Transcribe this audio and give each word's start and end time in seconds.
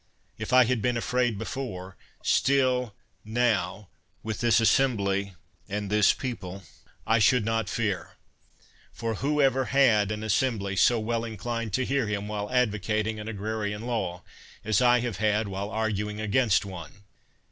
If 0.39 0.51
I 0.51 0.63
had 0.65 0.81
been 0.81 0.97
afraid 0.97 1.37
before, 1.37 1.95
still 2.23 2.95
now, 3.23 3.87
with 4.23 4.39
this 4.41 4.59
assembly, 4.59 5.35
and 5.69 5.91
this 5.91 6.11
people, 6.11 6.63
I 7.05 7.19
should 7.19 7.45
not 7.45 7.69
fear. 7.69 8.13
For 8.91 9.13
who 9.13 9.43
ever 9.43 9.65
had 9.65 10.11
an 10.11 10.23
assembly 10.23 10.75
so 10.75 10.99
well 10.99 11.23
inclined 11.23 11.73
to 11.73 11.85
hear 11.85 12.07
him 12.07 12.27
while 12.27 12.49
advo 12.49 12.81
cating 12.83 13.21
an 13.21 13.27
agrarian 13.27 13.83
law, 13.85 14.23
as 14.65 14.81
I 14.81 15.01
have 15.01 15.17
had 15.17 15.47
while 15.47 15.69
argu 15.69 16.09
ing 16.09 16.19
against 16.19 16.65
one? 16.65 17.03